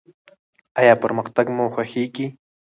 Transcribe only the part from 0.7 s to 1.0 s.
ایا